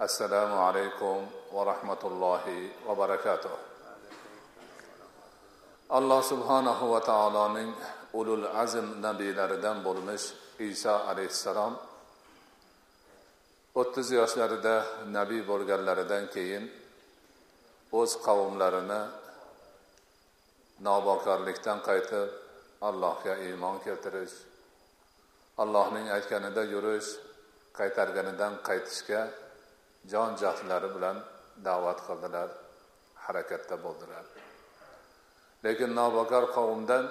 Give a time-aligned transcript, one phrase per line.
[0.00, 1.16] السلام عليكم
[1.52, 2.44] ورحمة الله
[2.88, 3.54] وبركاته
[5.88, 7.72] alloh subhanahu va taoloning
[8.12, 11.72] ulul azm nabiylaridan bo'lmish iso alayhissalom
[13.80, 14.76] o'ttiz yoshlarida
[15.16, 16.64] nabiy bo'lganlaridan keyin
[18.00, 19.00] o'z qavmlarini
[20.88, 22.28] nobokorlikdan qaytib
[22.88, 24.36] allohga iymon keltirish
[25.62, 27.08] allohning aytganida yurish
[27.78, 29.22] qaytarganidan qaytishga
[30.11, 31.17] jon jahdlari bilan
[31.67, 32.49] da'vat qildilar
[33.25, 34.25] harakatda bo'ldilar.
[35.65, 37.05] Lekin nobokor qavmdan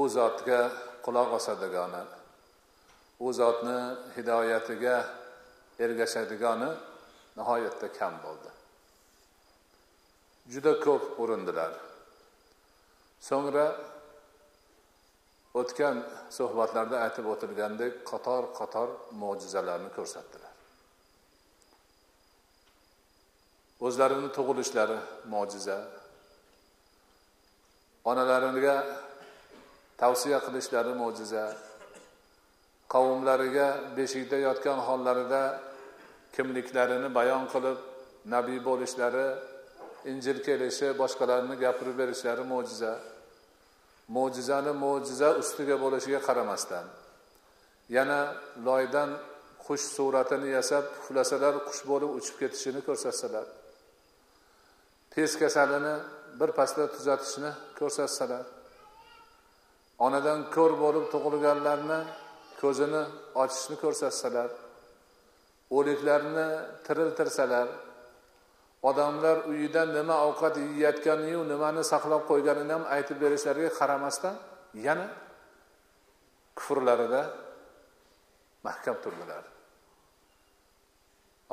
[0.00, 0.60] u zotga
[1.04, 2.02] quloq osadigani
[3.26, 3.78] u zotni
[4.16, 4.96] hidoyatiga
[5.84, 6.70] ergashadigani
[7.38, 8.50] nihoyatda kam bo'ldi.
[10.52, 11.72] Juda ko'p urindilar.
[13.28, 13.66] So'ngra
[15.60, 15.96] o'tgan
[16.36, 18.88] suhbatlarda aytib o'tilgandek qator qator
[19.22, 20.47] mo'jizalarni ko'rsatdilar.
[23.86, 24.98] O'zlarini tug'ilishlari
[25.32, 25.78] mo'jiza.
[28.10, 28.76] Onalariga
[30.00, 31.44] tavsiya qilishlari mo'jiza.
[32.94, 35.42] Qavmlariga beshikda yotgan hollarida
[36.34, 37.78] kimliklarini bayon qilib
[38.34, 39.26] nabiy bo'lishlari
[40.10, 42.92] injil kelishi boshqalarni gapirib berishlari mo'jiza.
[44.16, 46.86] Mo'jizani mo'jiza ustiga bo'lishiga qaramasdan
[47.96, 48.20] yana
[48.66, 49.10] loydan
[49.64, 53.46] qush suratini yasab puflasalar qush bo'lib uchib ketishini ko'rsatsalar.
[55.18, 55.94] Tez kasalini
[56.40, 58.44] bir pasda tuzatishni ko'rsatsalar.
[60.06, 61.98] Onadan ko'r bo'lib tug'ilganlarni
[62.60, 63.02] ko'zini
[63.42, 64.50] ochishni ko'rsatsalar.
[65.76, 66.46] O'liklarni
[66.86, 67.68] tiriltirsalar.
[68.90, 74.34] Odamlar uyida nima ovqat yeyayotganiyu nimani saqlab qo'yganini ham aytib berishlariga qaramasdan
[74.86, 75.06] yana
[76.58, 77.22] kufrlarida
[78.66, 79.44] mahkam turdilar.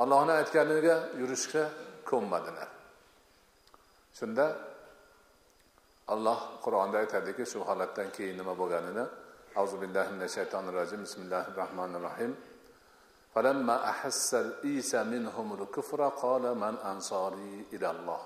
[0.02, 1.64] Allohni aytganiga yurishga
[2.10, 2.68] ko'nmadilar.
[4.19, 4.45] shunda
[6.13, 9.03] alloh qur'onda aytadiki shu holatdan keyin nima bo'lganini
[9.59, 12.33] auzu billahi minash shaytonir rojim bismillahi rohmanir rohim
[13.35, 18.21] فلما أحس عيسى منهم الكفر قال من أنصاري إلى الله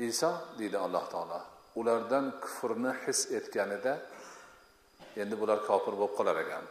[0.00, 1.40] iso deydi alloh taolo
[1.76, 3.92] ulardan kufrni his etganida
[5.22, 6.64] endi bular kofir bo'lib qolar ekan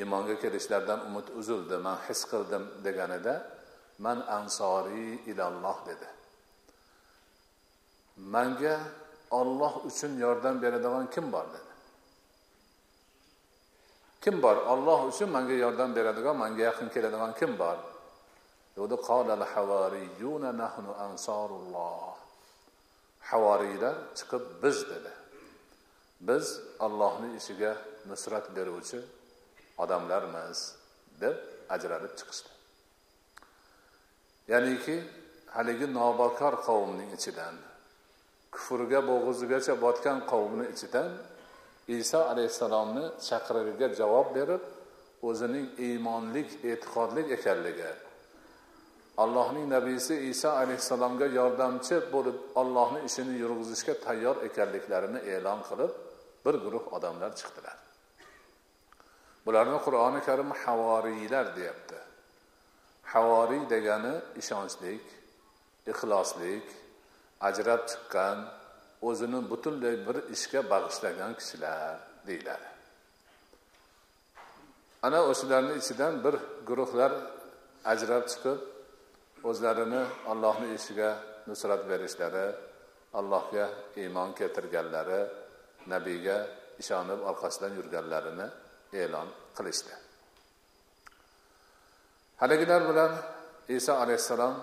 [0.00, 3.34] iymonga kelishlaridan umid uzildi man his qildim deganida
[3.99, 6.07] man ansoriy ilalloh dedi.
[8.17, 8.79] Manga
[9.31, 11.45] olloh uchun yordam beradigan kim bor?
[11.53, 11.73] dedi.
[14.21, 14.57] Kim bor?
[14.57, 17.77] Olloh uchun manga yordam beradigan manga yaqin keladigan kim bor?
[18.77, 18.95] dedi.
[20.61, 22.15] Nahnu ansorulloh
[23.29, 25.11] havoriylar chiqib biz dedi.
[26.21, 26.45] Biz
[26.79, 27.77] ollohni ishiga
[28.09, 28.99] nusrat beruvchi
[29.77, 30.75] odamlarmiz
[31.21, 31.37] deb
[31.69, 32.52] ajralib chiqishdi.
[34.51, 34.95] Ya'niki
[35.55, 37.55] haligi nobokor qavmning ichidan
[38.55, 41.11] kufrga bo'g'izigacha botgan qavmni ichidan
[41.99, 44.63] iso alayhissalomni chaqirig'iga javob berib
[45.29, 47.91] o'zining iymonlik e'tiqodlik ekanligi
[49.23, 55.91] allohning nabiysi iso alayhissalomga yordamchi bo'lib ollohni ishini yurg'izishga tayyor ekanliklarini e'lon qilib
[56.45, 57.77] bir guruh odamlar chiqdilar.
[59.45, 61.97] Bularni qur'oni karim havoriylar deyapti.
[63.13, 65.03] Havoriy degani ishonchlik
[65.91, 66.65] ixloslik
[67.47, 68.37] ajrab chiqqan
[69.09, 71.95] o'zini butunlay bir ishga bag'ishlagan kishilar
[72.27, 72.67] deyiladi.
[75.05, 76.35] Ana o'shalarni ichidan bir
[76.67, 77.11] guruhlar
[77.93, 78.59] ajrab chiqib
[79.49, 81.09] o'zlarini ollohni ishiga
[81.49, 82.47] nusrat berishlari
[83.19, 83.65] allohga
[84.01, 85.21] iymon keltirganlari
[85.91, 86.37] nabiyga
[86.81, 88.47] ishonib orqasidan yurganlarini
[89.01, 89.27] e'lon
[89.57, 89.93] qilishdi.
[92.42, 93.12] haligilar bilan
[93.76, 94.54] iso alayhissalom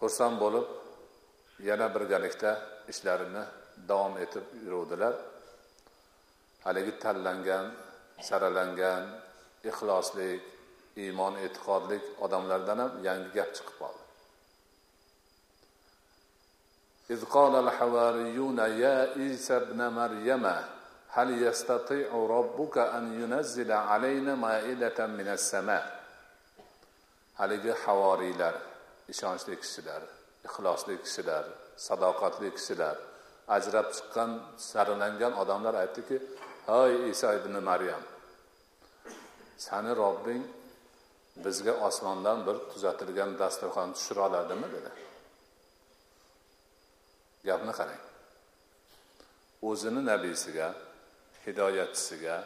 [0.00, 0.66] xursand bo'lib
[1.68, 2.50] yana birgalikda
[2.92, 3.44] ishlarini
[3.88, 5.14] davom etib yuruvdilar
[6.64, 7.66] haligi tanlangan
[8.28, 9.04] saralangan
[9.70, 10.42] ixloslik
[11.04, 14.04] iymon e'tiqodlik odamlardan ham yangi gap chiqib qoldi
[17.14, 20.44] إذ قال الحواريون يا عيسى ابن مريم
[21.08, 25.84] هل يستطيع ربك أن ينزل علينا مائدة من السماء
[27.41, 28.55] haligi havoriylar
[29.13, 30.01] ishonchli kishilar
[30.47, 31.45] ixlosli kishilar
[31.87, 32.97] sadoqatli kishilar.
[33.57, 34.31] Ajrab chiqqan
[34.69, 36.17] saralangan odamlar aytdiki
[36.69, 38.03] hoy iso ibn maryam
[39.65, 40.43] sani robbing
[41.45, 44.91] bizga osmondan bir tuzatilgan dasturxon tushira oladimi dedi.
[47.47, 48.01] Gapni qarang.
[49.69, 50.67] O'zini nabiysiga
[51.45, 52.37] hidoyatchisiga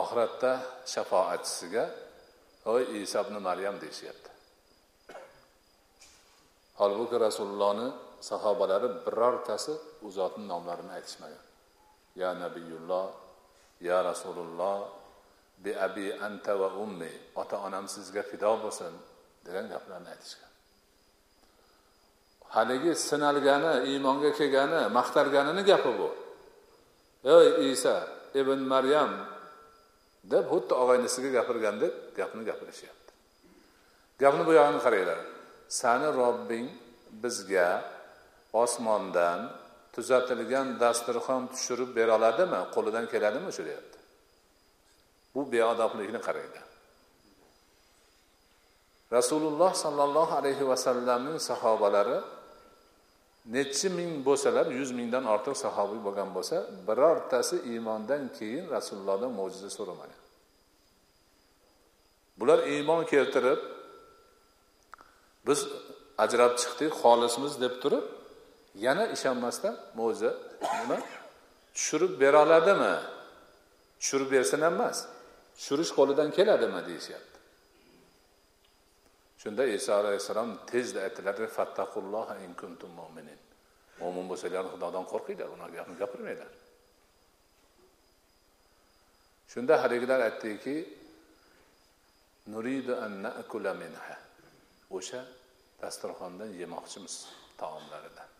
[0.00, 0.52] oxiratda
[0.92, 1.84] shafoatchisiga
[2.64, 4.30] hoy iso ibn maryam deyishyapti
[6.80, 7.88] holbuki rasulullohni
[8.20, 9.72] sahobalari birortasi
[10.06, 11.44] u zotni nomlarini aytishmagan.
[12.16, 13.06] Ya nabiyulloh
[13.80, 14.88] ya rasululloh
[15.62, 18.94] bi abi anta va ummi ota onam sizga fido bo'lsin
[19.46, 20.50] degan gaplarni aytishgan.
[22.54, 26.08] Haligi sinalgani iymonga kelgani maqtalganini gapi bu.
[27.34, 27.94] Ey iso
[28.40, 29.10] ibn maryam
[30.32, 33.12] deb xuddi og'aynisiga gapirgandek gapni gapirishyapti.
[34.22, 35.20] Gapni bu yog'ini qaranglar.
[35.80, 36.68] Sani robbing
[37.22, 37.68] bizga
[38.62, 39.40] osmondan
[39.94, 42.60] tuzatilgan dasturxon tushirib bera oladimi?
[42.74, 43.50] Qo'lidan keladimi?
[43.56, 43.98] Shu deyapti
[45.34, 46.66] bu beodoblikni qaranglar.
[49.16, 52.18] Rasululloh sollallohu alayhi vasallamning sahobalari
[53.44, 56.56] nechi ming bo'lsalar yuz mingdan ortiq sahobiy bo'lgan bo'lsa
[56.88, 60.20] birortasi iymondan keyin rasulullohdan mo'jiza so'ramagan.
[62.38, 63.60] Bular iymon keltirib
[65.46, 65.60] biz
[66.24, 68.04] ajrab chiqdik xolismiz deb turib
[68.86, 70.30] yana ishonmasdan mo'jiza
[70.80, 70.98] nima?
[71.74, 72.94] Tushirib bera oladimi?
[74.00, 74.98] Tushirib bersin ham emas
[75.56, 76.80] tushirish qo'lidan keladimi?
[76.88, 77.33] deyishyapti.
[79.44, 81.36] Shunda iso alayhissalom tezda aytdilar
[82.44, 83.38] in kuntum mo'minin
[84.00, 86.50] mo'min bo'lsanglar xudodan qo'rqinglar unaqa gapni gapirmanglar.
[89.52, 90.76] Shunda haligilar aytdiki
[92.52, 94.16] nuridu an nakula minha.
[94.96, 95.20] O'sha
[95.82, 97.14] dasturxondan yemoqchimiz
[97.60, 98.30] taomlaridan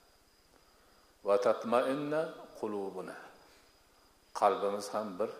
[1.26, 2.22] va tatmainna
[2.58, 3.16] qulubuna.
[4.40, 5.30] Qalbimiz ham bir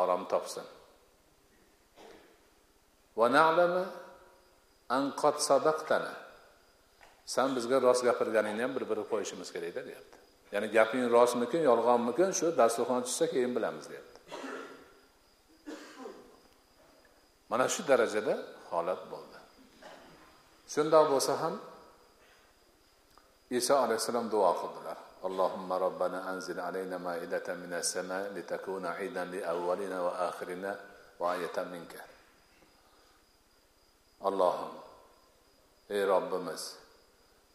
[0.00, 0.66] orom topsin.
[3.19, 3.83] va na'lama
[4.95, 6.13] an qad sadaqtana
[7.25, 10.17] san bizga rost gapirganingni ham bir biri qo'yishimiz kerakda deyapti
[10.53, 14.19] ya'ni gaping rostmikin yolg'onmikin shu dasturxon tushsa keyin bilamiz deyapti
[17.51, 18.33] mana shu darajada
[18.71, 19.37] holat bo'ldi
[20.73, 21.55] shundoq bo'lsa ham
[23.59, 30.79] iso alayhissalom duo qildilar اللهم ربنا أنزل علينا مائدة من السماء لتكون عيدا لأولنا وآخرنا
[31.19, 31.93] وآية منك
[34.28, 34.74] allohim
[35.94, 36.62] ey robbimiz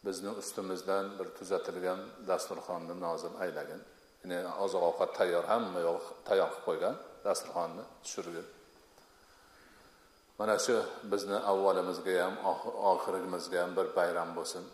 [0.04, 3.82] bizni ustimizdan bir tuzatilgan dasturxonni nozil aylagin
[4.22, 6.96] ya'ni oziq ovqat tayyor hamma yoq tayyor qilib qo'ygan
[7.26, 8.46] dasturxonni tushirgin
[10.38, 10.76] mana shu
[11.12, 12.34] bizni avvalimizga ham
[12.92, 14.64] oxirimizga ah-, ham bir bayram bo'lsin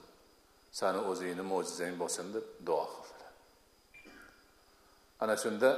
[0.79, 3.33] sani o'zingni mo'jizang bo'lsin deb duo qildilar
[5.23, 5.71] ana shunda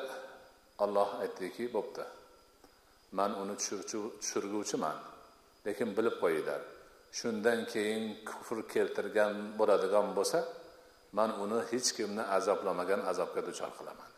[0.85, 2.05] olloh aytdiki bo'pti
[3.19, 4.99] man uni tushirguvchiman
[5.69, 6.61] lekin bilib qo'yinglar.
[7.19, 10.39] Shundan keyin kufr keltirgan bo'ladigan bo'lsa
[11.19, 14.11] man uni hech kimni azoblamagan azobga duchor qilaman.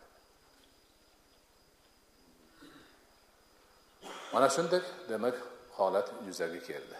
[4.33, 5.35] Mana shunday demak
[5.77, 6.97] holat yuzaga keldi.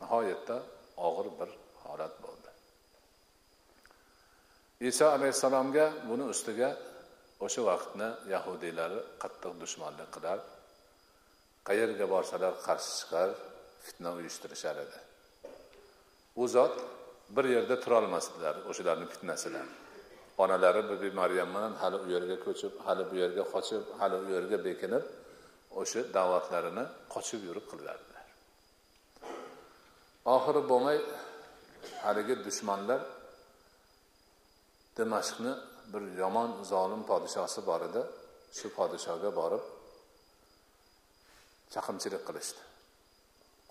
[0.00, 0.56] Nihoyatda
[1.06, 1.50] og'ir bir
[1.84, 2.50] holat bo'ldi.
[4.90, 6.70] Iso alayhissalomga buni ustiga
[7.44, 10.38] o'sha vaqtni yahudiylari qattiq dushmanlik qilar.
[11.68, 13.28] Qayerga borsalar qarshi chiqar
[13.84, 14.98] fitna uyushtirishar edi.
[16.42, 16.74] U zot
[17.36, 19.68] bir yerda turolmasdilar o'shalarni fitnasidan.
[20.42, 24.58] Onalari bibi maryam bilan hali u yerga ko'chib hali bu yerga qochib hali u yerga
[24.68, 25.04] bekinib
[25.80, 26.84] o'sha da'vatlarini
[27.14, 28.26] qochib yurib qilardilar.
[30.34, 30.98] Oxiri bo'lmay
[32.04, 33.00] haligi dushmanlar
[34.96, 35.52] dimashqni
[35.92, 38.02] bir yomon zolim podshosi bor edi.
[38.58, 39.64] Shu podshoga borib
[41.72, 42.62] chaqimchilik qilishdi.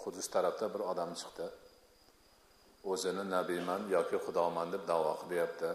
[0.02, 1.48] Qudus tarafda bir odam chiqdi.
[2.92, 5.70] O'zini nabiyman yoki xudoman deb davo qilyapti.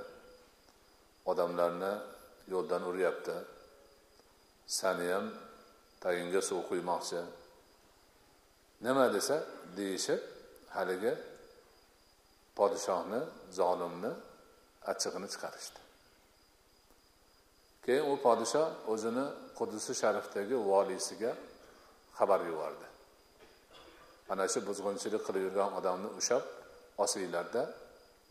[1.31, 1.93] Odamlarni
[2.53, 3.37] yo'ldan uryapti.
[4.79, 5.27] Sani ham
[6.03, 7.21] tagingga suv quymoqchi.
[8.87, 9.37] Nima desa
[9.77, 10.21] deyishib
[10.77, 11.13] haligi
[12.59, 13.21] podshohni
[13.59, 14.13] zolimni
[14.91, 15.81] achchig'ini chiqarishdi.
[17.85, 19.27] Keyin u podshoh o'zini
[19.59, 21.33] qudusi sharifdagi voliysiga
[22.23, 22.87] xabar yubordi.
[24.33, 26.45] Ana shu buzg'unchilik qilib yurgan odamni ushlab
[27.05, 27.63] osinglarda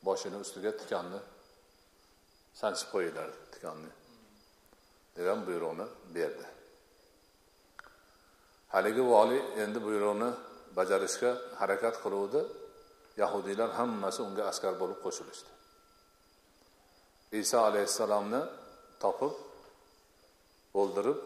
[0.07, 1.19] boshini ustiga tikonni
[2.61, 3.91] sanchib qo'yinglar tikonni
[5.17, 6.45] degan buyruqni berdi.
[8.73, 10.29] Haligi voliy endi buyruqni
[10.77, 12.41] bajarishga harakat qiluvdi.
[13.21, 15.51] Yahudiylar hammasi unga askar bo'lib qo'shilishdi.
[17.41, 18.41] Iso alayhissalomni
[19.03, 19.33] topib
[20.79, 21.19] o'ldirib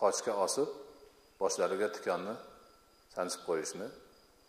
[0.00, 0.68] xochga osib
[1.40, 2.34] boshlariga tikonni
[3.14, 3.86] sanchib qo'yishni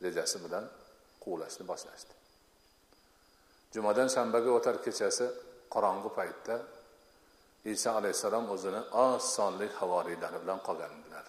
[0.05, 0.65] rejasi bilan
[1.24, 2.13] quvlashni boshlashdi.
[3.74, 5.25] Jumadan shanbaga o'tar kechasi
[5.74, 6.55] qorong'i paytda
[7.74, 11.25] iso alayhissalom o'zini oz sonli havoriylari bilan qolgandilar.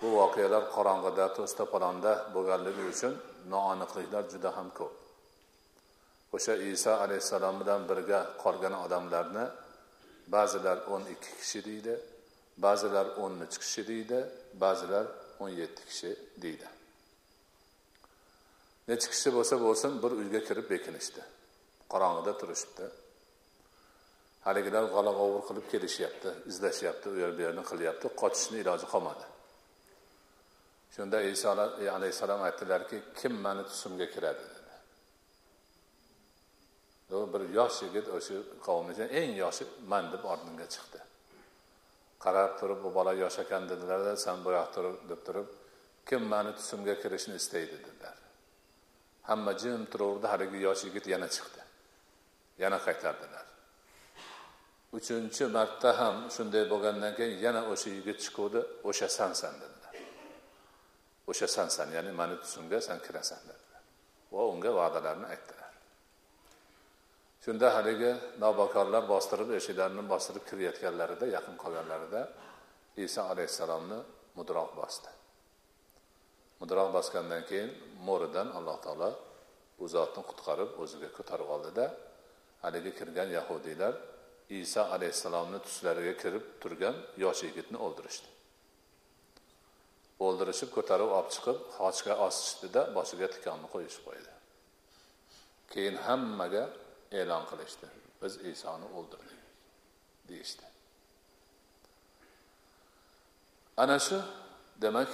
[0.00, 3.14] Bu voqealar qorong'ida to'stapalonda bo'lganligi uchun
[3.52, 4.94] noaniqliklar juda ham ko'p.
[6.36, 9.44] O'sha iso alayhissalom bilan birga qolgan odamlarni
[10.34, 11.94] ba'zilar o'n ikki kishi deydi
[12.58, 14.18] ba'zilar o'n uch kishi deydi
[14.62, 15.06] ba'zilar
[15.42, 16.10] o'n yetti kishi
[16.42, 16.68] deydi.
[18.88, 21.22] Necha kishi bo'lsa bo'lsin bir uyga kirib bekinishdi
[21.92, 22.86] qorong'ida turishibdi.
[24.46, 29.26] Haligilar g'ala g'ovur qilib kelishyapti izlashyapti u yer bu yerni qilyapti qochishni iloji qolmadi.
[30.94, 31.48] Shunda iso
[31.82, 34.44] e, alayhissalom aytdilarki kim mani tusimga kiradi?
[34.50, 34.62] dedi.
[37.32, 41.00] Bir yosh yigit o'sha qavm ichida eng yoshi man deb oldinga chiqdi.
[42.24, 45.48] Qarab turib bu bola yosh ekan dedilarda san bu yoqda turib deb turib
[46.08, 47.76] kim mani tusimga kirishni istaydi?
[47.86, 48.16] dedilar.
[49.22, 51.60] Hamma jim turaverdi haligi yosh yigit yana chiqdi.
[52.62, 53.46] Yana qaytardilar.
[54.96, 59.94] Uchinchi marta ham shunday bo'lgandan keyin yana o'sha yigit chiquvdi o'sha sansan dedilar.
[61.30, 63.82] O'sha sansan ya'ni mani tusimga san kirasan dedilar.
[64.34, 65.63] Va unga va'dalarni aytdilar.
[67.44, 68.12] Shunda haligi
[68.44, 72.20] navbakorlar bostirib eshiklarni bostirib kirayotganlarida yaqin qolganlarida
[73.04, 73.98] iso alayhissalomni
[74.38, 75.10] mudroq bosdi.
[76.60, 77.70] Mudroq bosgandan keyin
[78.06, 79.10] mo'ridan alloh taolo
[79.82, 81.84] u zotni qutqarib o'ziga ko'tarib oldida
[82.64, 83.94] haligi kirgan yahudiylar
[84.60, 88.28] iso alayhissalomni tuslariga kirib turgan yosh yigitni o'ldirishdi.
[90.26, 94.32] O'ldirishib ko'tarib olib chiqib xochga osishdida boshiga tikonni qo'yishib qo'ydi.
[95.72, 96.64] Keyin hammaga
[97.20, 97.88] e'lon qilishdi.
[98.22, 99.40] Biz isoni o'ldirdik
[100.28, 100.66] deyishdi.
[103.82, 104.18] Ana shu
[104.84, 105.10] demak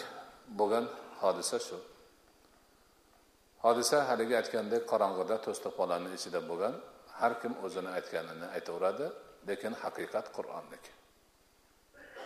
[0.58, 0.86] bo'lgan
[1.22, 1.78] hodisa shu.
[3.64, 6.74] Hodisa haligi aytgandek qorong'ida to'staqo'larni ichida bo'lgan
[7.20, 9.06] har kim o'zini aytganini aytaveradi
[9.48, 10.92] lekin haqiqat qur'onniki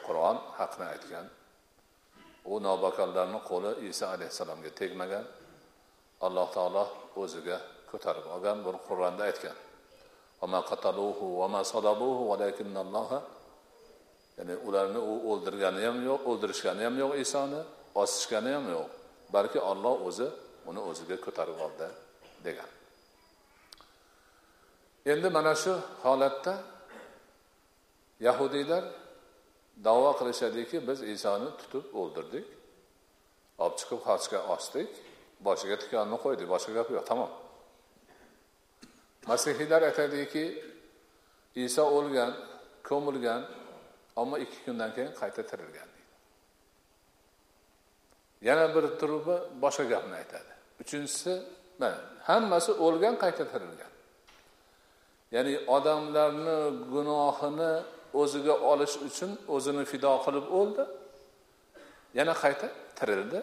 [0.07, 1.26] qur'on haqni aytgan.
[2.52, 5.25] U nobakalllarni qo'li iso alayhissalomga tegmagan.
[6.26, 6.85] Alloh taolo
[7.23, 7.59] o'ziga
[7.90, 9.57] ko'tarib olgan buni qur'onda aytgan.
[14.38, 17.60] Ya'ni ularni u o'ldirgani ham yo'q o'ldirishgani ham yo'q isoni
[18.02, 18.88] osishgani ham yo'q.
[19.34, 20.28] Balki olloh o'zi
[20.70, 21.88] uni o'ziga ko'tarib oldi
[22.46, 22.70] degan.
[25.12, 25.74] Endi mana shu
[26.04, 26.54] holatda
[28.26, 28.84] yahudiylar
[29.86, 32.46] davo qilishadiki biz isoni tutib o'ldirdik.
[33.62, 34.90] Olib chiqib xochga osdik.
[35.46, 37.30] Boshiga tikonni qo'ydik boshqa gap yo'q tamom.
[39.31, 40.45] Masihiylar aytadiki
[41.64, 42.33] iso o'lgan
[42.88, 43.43] ko'milgan
[44.21, 46.12] ammo ikki kundan keyin qayta tirilgan deydi.
[48.49, 50.52] Yana bir turubi boshqa gapni aytadi.
[50.83, 51.33] Uchinchisi
[51.81, 53.93] mana hammasi o'lgan qayta tirilgan.
[55.35, 56.59] Ya'ni odamlarni
[56.95, 57.73] gunohini
[58.21, 60.85] o'ziga olish uchun o'zini fido qilib o'ldi
[62.19, 62.66] yana qayta
[62.99, 63.40] tirildi.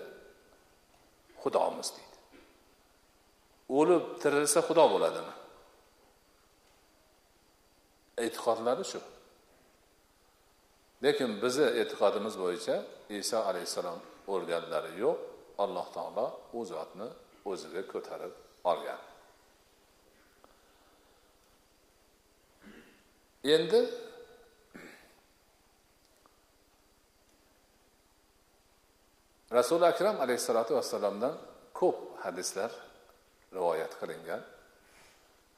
[1.42, 2.18] Xudomiz deydi.
[3.80, 5.34] O'lib tirilsa xudo bo'ladimi?
[8.26, 9.02] E'tiqodlari shu.
[11.04, 12.76] Lekin bizni e'tiqodimiz bo'yicha
[13.20, 14.00] iso alayhissalom
[14.34, 15.18] o'lganlari yo'q
[15.64, 16.26] alloh taolo
[16.58, 17.08] u zotni
[17.52, 18.34] o'ziga ko'tarib
[18.72, 19.02] olgan.
[23.56, 23.82] Endi
[29.58, 31.34] rasuli akram alayhissalotu vassalomdan
[31.80, 32.72] ko'p hadislar
[33.56, 34.42] rivoyat qilingan.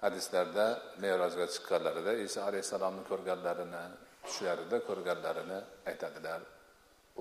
[0.03, 0.65] Hadislarda
[1.03, 3.83] merojga chiqqanlarida iso alayhissalomni ko'rganlarini
[4.25, 6.41] tushlarida ko'rganlarini aytadilar.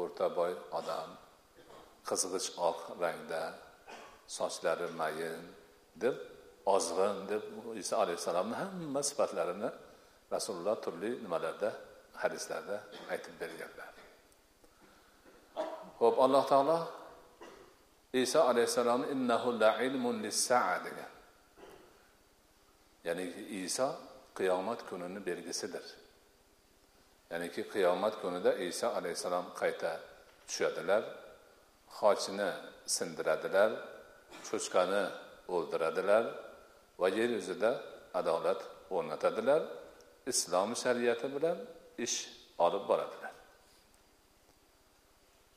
[0.00, 1.10] O'rta boy odam
[2.08, 3.42] qizg'ich oq rangda
[4.38, 5.42] sochlari mayin
[6.02, 6.16] deb
[6.74, 7.44] ozg'in deb
[7.82, 9.70] iso alayhissalomni hamma sifatlarini
[10.34, 11.70] rasululloh turli nimalarda
[12.22, 12.76] hadislarda
[13.12, 13.90] aytib berganlar.
[16.00, 16.78] Ho'p alloh taolo
[18.24, 21.11] iso alayhissalomni innahu la ilmun lissaa degan
[23.06, 23.24] ya'ni
[23.64, 23.88] iso
[24.38, 25.86] qiyomat kunini belgisidir
[27.30, 29.92] ya'niki qiyomat kunida iso alayhissalom qayta
[30.48, 31.02] tushadilar
[31.98, 32.50] xochni
[32.96, 33.70] sindiradilar
[34.46, 35.02] cho'chqani
[35.54, 36.24] o'ldiradilar
[37.00, 37.70] va yer yuzida
[38.20, 38.60] adolat
[38.96, 39.62] o'rnatadilar
[40.32, 41.58] islom shariati bilan
[42.06, 42.16] ish
[42.64, 43.32] olib boradilar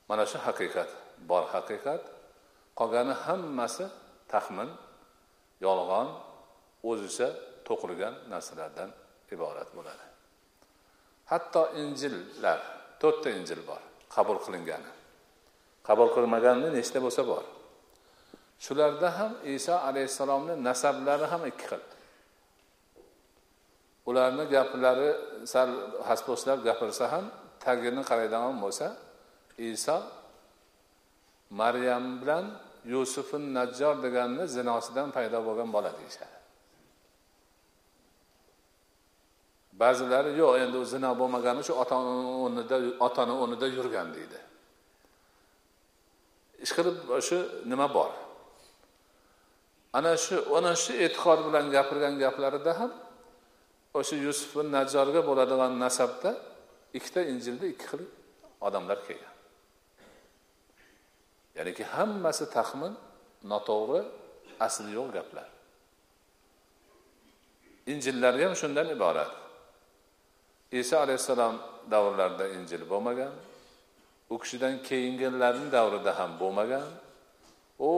[0.10, 0.90] mana shu haqiqat
[1.30, 2.04] bor haqiqat
[2.80, 3.86] qolgani hammasi
[4.34, 4.70] taxmin
[5.66, 6.08] yolg'on
[6.90, 7.28] o'zicha
[7.68, 8.90] to'qilgan narsalardan
[9.34, 10.06] iborat bo'ladi.
[11.32, 12.60] Hatto injillar
[13.02, 13.82] to'rtta injil bor
[14.16, 14.92] qabul qilingani.
[15.88, 17.44] Qabul qilmagani nechta bo'lsa bor.
[18.66, 21.84] Shularda ham iso alayhissalomni nasablari ham ikki xil.
[24.10, 25.10] Ularni gaplari
[25.54, 25.70] sal
[26.08, 27.26] hasposlab gapirsa ham
[27.64, 28.88] tagini qaraydigan bo'lsa
[29.72, 29.98] iso
[31.62, 32.46] maryam bilan
[32.94, 36.35] yusufin najjor deganni zinosidan paydo bo'lgan bola deyishadi.
[39.82, 41.96] Ba'zilari yo'q endi u zino bo'lmagani shu ota
[42.46, 42.78] o'rnida
[43.08, 44.40] otani o'rnida yurgan deydi.
[46.66, 47.38] Ishqilib shu
[47.72, 48.12] nima bor?
[49.98, 52.92] Ana shu ana shu e'tiqod bilan gapirgan gaplarida ham
[54.00, 56.32] o'sha yusuf najjorga bo'ladigan nasabda
[56.98, 58.04] ikkita injilda ikki xil
[58.68, 59.36] odamlar kelgan.
[61.58, 62.94] Ya'niki hammasi taxmin
[63.52, 64.02] noto'g'ri
[64.66, 65.48] asli yo'q gaplar.
[67.94, 69.45] Injillar ham shundan iborat.
[70.72, 71.56] Iso alayhissalom
[71.92, 73.34] davrlarida injil bo'lmagan.
[74.30, 76.88] U kishidan keyingilarni davrida ham bo'lmagan.
[77.80, 77.92] U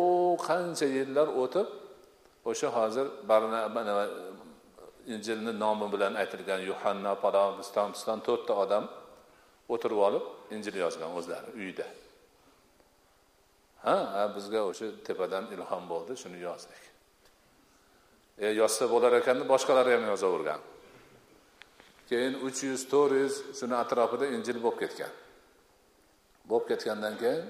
[0.47, 1.67] qancha yillar o'tib
[2.49, 3.05] o'sha hozir
[5.13, 7.51] injilni nomi bilan aytilgan yuhanna palon
[7.93, 8.85] piston to'rtta odam
[9.73, 11.87] o'tirib olib injil yozgan o'zlari uyida.
[13.85, 13.97] Ha
[14.35, 16.83] bizga o'sha tepadan ilhom bo'ldi shuni yozdik.
[18.45, 20.61] E yozsa bo'lar ekanda boshqalari ham yozavergan.
[22.09, 25.13] Keyin uch yuz to'rt yuz shuni atrofida injil bo'lib ketgan.
[26.49, 27.45] Bo'lib ketgandan keyin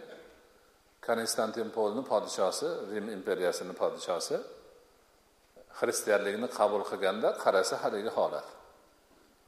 [1.07, 4.37] konstantinpolni podshosi rim imperiyasini podshosi
[5.79, 8.47] xristianlikni qabul qilganda qarasa haligi holat.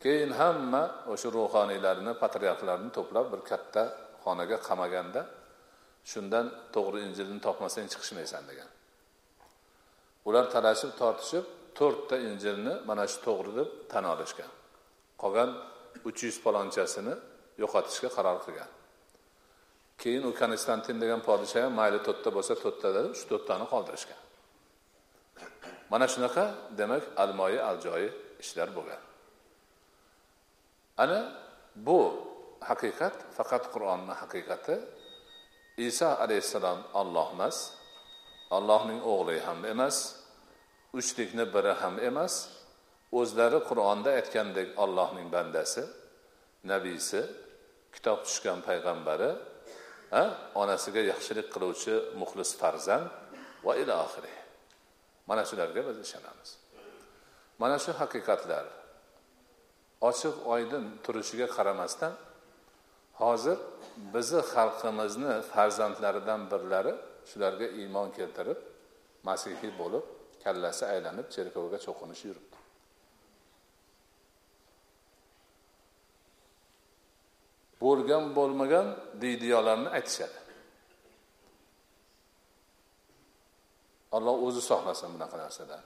[0.03, 3.83] Keyin hamma o'sha ruhoniylarni patriarxlarni to'plab bir katta
[4.23, 5.21] xonaga qamaganda
[6.11, 6.45] shundan
[6.75, 8.69] to'g'ri injilni topmasang chiqishmaysan degan.
[10.27, 11.45] Ular talashib tortishib
[11.79, 14.51] to'rtta injilni mana shu to'g'ri deb tan olishgan.
[15.21, 15.49] Qolgan
[16.09, 17.13] uch yuz palonchasini
[17.61, 18.69] yo'qotishga qaror qilgan.
[20.01, 24.21] Keyin u konstantin degan podsho ham mayli to'rtta bo'lsa to'rtta deb shu to'rttani qoldirishgan.
[25.91, 26.45] Mana shunaqa
[26.79, 28.09] demak almoyi aljoyi
[28.43, 29.01] ishlar bo'lgan.
[31.03, 31.19] Ana
[31.87, 31.99] bu
[32.69, 34.75] haqiqat faqat qur'onni haqiqati
[35.87, 37.57] iso alayhissalom olloh emas
[38.57, 39.97] allohning o'g'li ham emas
[40.99, 42.33] uchlikni biri ham emas
[43.19, 45.83] o'zlari qur'onda aytgandek allohning bandasi
[46.71, 47.21] nabiysi
[47.95, 49.31] kitob tushgan payg'ambari
[50.61, 53.07] onasiga yaxshilik qiluvchi muxlis farzand
[53.65, 54.33] va ila oxiri.
[55.29, 56.49] Mana shularga biz ishonamiz.
[57.61, 58.65] Mana shu haqiqatlar
[60.09, 62.13] ochiq oydin turishiga qaramasdan
[63.21, 63.57] hozir
[64.13, 66.93] bizni xalqimizni farzandlaridan birlari
[67.29, 68.59] shularga iymon keltirib
[69.27, 70.05] masihiy bo'lib
[70.43, 72.58] kallasi aylanib cherkovga cho'qinish yuribdi.
[77.83, 78.87] Bo'lgan bo'lmagan
[79.23, 80.39] deydiyolarni aytishadi.
[84.17, 85.83] Alloh o'zi saqlasin bunaqa narsadan.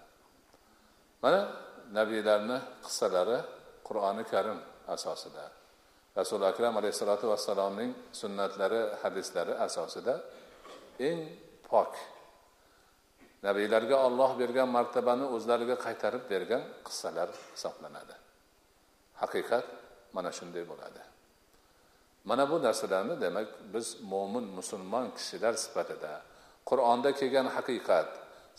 [1.24, 1.42] Mana
[1.98, 3.38] nabiylarni qissalari
[3.88, 4.60] qur'oni karim
[4.96, 5.46] asosida
[6.20, 10.16] rasuli akram alayhissalotu vassalomning sunnatlari hadislari asosida
[11.10, 11.20] eng
[11.70, 11.92] pok
[13.48, 18.16] nabiylarga olloh bergan martabani o'zlariga qaytarib bergan qissalar hisoblanadi.
[19.22, 19.66] Haqiqat
[20.16, 21.02] mana shunday bo'ladi.
[22.24, 26.14] Mana bu narsalarni demak biz mo'min musulmon kishilar sifatida
[26.70, 28.10] qur'onda kelgan haqiqat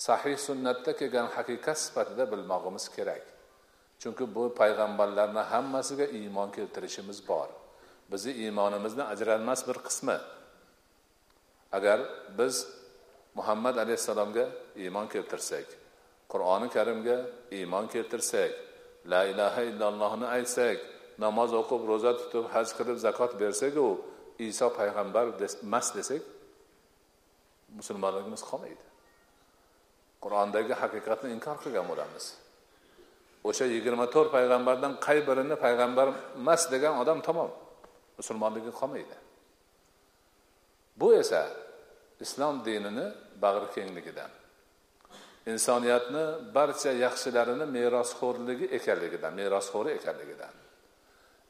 [0.06, 3.24] sahih sunnatda kelgan haqiqat sifatida bilmog'imiz kerak.
[4.00, 7.48] Chunki bu payg'ambarlarni hammasiga iymon keltirishimiz bor.
[8.12, 10.18] Bizni iymonimizni ajralmas bir qismi.
[11.72, 12.00] Agar
[12.38, 12.54] biz
[13.34, 14.46] muhammad alayhissalomga
[14.76, 15.66] iymon keltirsak
[16.32, 17.18] qur'oni karimga
[17.50, 18.50] iymon keltirsak
[19.06, 20.78] la ilaha illallohni aytsak
[21.18, 23.86] namoz o'qib ro'za tutib haj qilib zakot bersaku
[24.48, 25.26] iso payg'ambar
[25.66, 26.22] emas desak
[27.78, 28.84] musulmonligimiz qolmaydi.
[30.24, 32.24] Qur'ondagi haqiqatni inkor qilgan bo'lamiz.
[33.48, 36.08] O'sha yigirma to'rt payg'ambardan qay birini payg'ambar
[36.40, 37.50] emas degan odam tamom
[38.18, 39.16] musulmonligi qolmaydi.
[41.00, 41.42] Bu esa
[42.24, 43.06] islom dinini
[43.44, 44.30] bag'ri kengligidan
[45.52, 46.24] insoniyatni
[46.56, 50.54] barcha yaxshilarini merosxo'rligi ekanligidan merosxo'ri ekanligidan.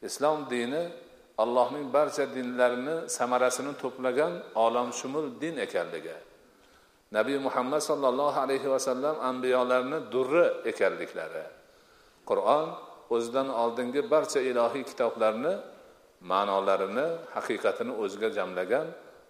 [0.08, 0.82] Islom dini
[1.42, 4.32] allohning barcha dinlarini samarasini to'plagan
[4.64, 6.16] olamshumul din ekanligi.
[7.16, 11.44] Nabiy muhammad sollallohu alayhi vasallam ambiyolarni durri ekanliklari.
[12.28, 12.66] Qur'on
[13.14, 15.54] o'zidan oldingi barcha ilohiy kitoblarni
[16.30, 18.86] ma'nolarini haqiqatini o'ziga jamlagan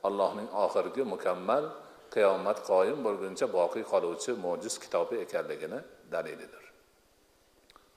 [0.06, 1.64] allohning oxirgi mukammal
[2.14, 5.78] qiyomat qoyim bo'lguncha boqiy qoluvchi mo'jiz kitobi ekanligini
[6.12, 6.64] dalilidir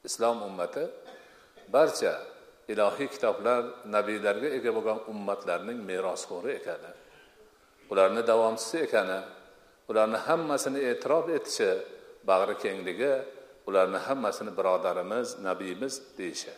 [0.07, 0.83] islom ummati
[1.75, 2.13] barcha
[2.71, 3.61] ilohiy kitoblar
[3.95, 6.91] nabiylarga ega bo'lgan ummatlarning merosxo'ri ekani.
[7.91, 9.19] Ularni davomchisi ekani
[9.89, 11.71] ularni hammasini e'tirof etishi
[12.29, 13.13] bag'ri kengligi
[13.67, 16.53] ularni hammasini birodarimiz nabiyimiz deyishi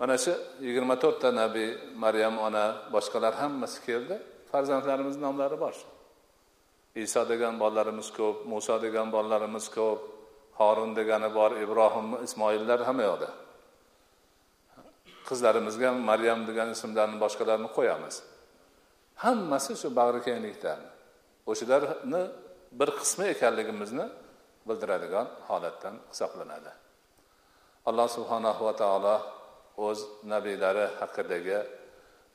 [0.00, 0.32] mana shu
[0.66, 1.70] yigirma to'rtta nabiy
[2.02, 4.16] maryam ona boshqalar hammasi keldi.
[4.50, 5.74] Farzandlarimiz nomlari bor.
[7.04, 10.00] Iso degan bolalarimiz ko'p muso degan bolalarimiz ko'p
[10.58, 13.28] horun degani bor ibrohim ismoillar hamma yoqda.
[15.30, 18.14] Qizlarimizga ham maryam degan ismlarni boshqalarini qo'yamiz.
[19.24, 20.80] Hammasi shu bag'rikenglikdan
[21.50, 22.22] o'shalarni
[22.78, 24.06] bir qismi ekanligimizni
[24.68, 26.72] bildiradigan holatdan hisoblanadi.
[27.88, 29.16] Alloh subhanahu va taolo
[29.86, 29.98] o'z
[30.32, 31.58] nabiylari haqidagi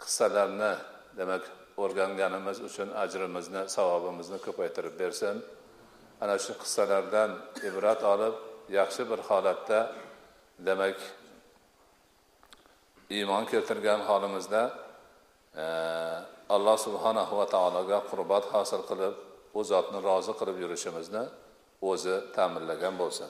[0.02, 0.74] qissalarni
[1.20, 1.44] demak
[1.84, 5.36] o'rganganimiz uchun ajrimizni savobimizni ko'paytirib bersin.
[6.24, 7.32] Ana shu qissalardan
[7.70, 8.36] ibrat olib
[8.80, 9.80] yaxshi bir holatda
[10.68, 10.98] demak
[13.10, 14.63] iymon keltirgan holimizda
[15.56, 15.65] e,
[16.50, 19.15] alloh subhanahu va taologa qurbat hosil qilib
[19.54, 21.24] u zotni rozi qilib yurishimizni
[21.91, 23.30] o'zi ta'minlagan bo'lsin.